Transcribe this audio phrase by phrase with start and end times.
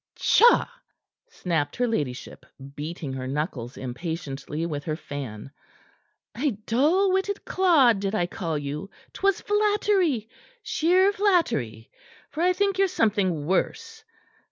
[0.15, 0.67] "Tcha!"
[1.29, 5.51] snapped her ladyship, beating her knuckles impatiently with her fan.
[6.35, 8.89] "A dull witted clod did I call you?
[9.13, 10.27] 'Twas flattery
[10.63, 11.91] sheer flattery;
[12.31, 14.03] for I think ye're something worse.